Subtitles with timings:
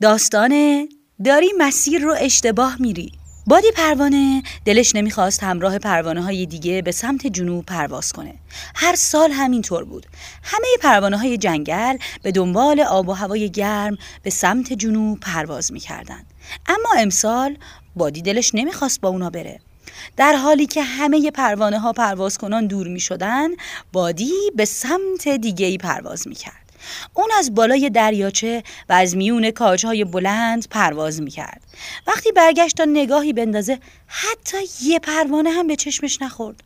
[0.00, 0.88] داستانه
[1.24, 3.12] داری مسیر رو اشتباه میری.
[3.46, 8.34] بادی پروانه دلش نمی‌خواست همراه پروانه های دیگه به سمت جنوب پرواز کنه.
[8.74, 10.06] هر سال همینطور بود.
[10.42, 16.22] همه پروانه های جنگل به دنبال آب و هوای گرم به سمت جنوب پرواز می‌کردن
[16.66, 17.56] اما امسال
[17.96, 19.60] بادی دلش نمی‌خواست با اونا بره.
[20.16, 23.48] در حالی که همه پروانه ها پرواز کنان دور می شدن
[23.92, 26.69] بادی به سمت دیگه ای پرواز می کرد.
[27.14, 31.62] اون از بالای دریاچه و از میون کاجهای بلند پرواز می کرد.
[32.06, 36.62] وقتی برگشت تا نگاهی بندازه حتی یه پروانه هم به چشمش نخورد.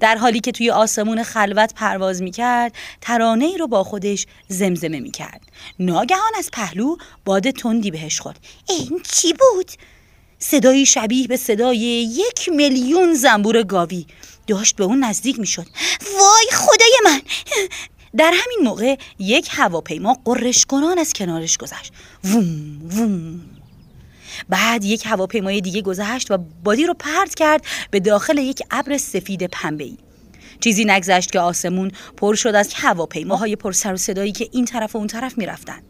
[0.00, 5.00] در حالی که توی آسمون خلوت پرواز می کرد ترانه ای رو با خودش زمزمه
[5.00, 5.40] می کرد
[5.78, 9.70] ناگهان از پهلو باد تندی بهش خورد این کی بود؟
[10.38, 14.06] صدایی شبیه به صدای یک میلیون زنبور گاوی
[14.46, 15.66] داشت به اون نزدیک می شد
[16.18, 17.20] وای خدای من
[18.16, 21.92] در همین موقع یک هواپیما قرش کنان از کنارش گذشت.
[22.24, 23.40] ووم ووم.
[24.48, 29.46] بعد یک هواپیمای دیگه گذشت و بادی رو پرت کرد به داخل یک ابر سفید
[29.46, 29.96] پنبه ای
[30.60, 34.94] چیزی نگذشت که آسمون پر شد از هواپیماهای پر سر و صدایی که این طرف
[34.94, 35.82] و اون طرف می‌رفتن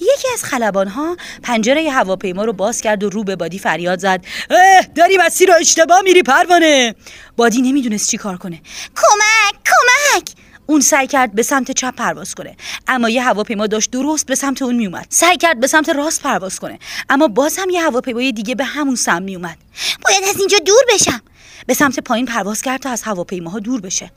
[0.00, 4.24] یکی از خلبانها پنجره هواپیما رو باز کرد و رو به بادی فریاد زد.
[4.50, 6.94] اه داری مسیر رو اشتباه میری پروانه.
[7.36, 8.60] بادی نمی‌دونست چی کار کنه.
[8.96, 10.37] کمک کمک!
[10.70, 12.56] اون سعی کرد به سمت چپ پرواز کنه.
[12.88, 15.06] اما یه هواپیما داشت درست به سمت اون میومد.
[15.08, 16.78] سعی کرد به سمت راست پرواز کنه.
[17.10, 19.56] اما باز هم یه هواپیمای دیگه به همون سمت میومد.
[20.04, 21.20] باید از اینجا دور بشم.
[21.66, 24.10] به سمت پایین پرواز کرد تا از هواپیماها دور بشه.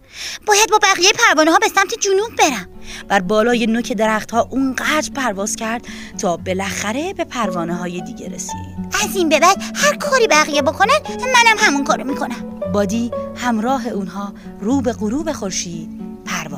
[0.45, 2.67] باید با بقیه پروانه ها به سمت جنوب برم.
[3.07, 5.87] بر بالای نوک درخت ها اونقدر پرواز کرد
[6.21, 8.95] تا بالاخره به پروانه های دیگه رسید.
[9.03, 12.59] از این به بعد هر کاری بقیه بکنن منم همون کارو می‌کنم.
[12.73, 16.00] بادی همراه اونها رو به غروب خورشید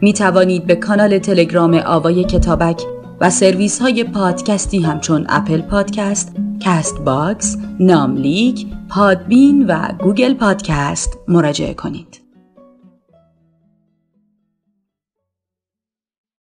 [0.00, 2.82] می توانید به کانال تلگرام آوای کتابک
[3.20, 12.23] و سرویس های پادکستی همچون Apple Podcast، Castbox، ناملیک، Podbean و Google Podcast مراجعه کنید.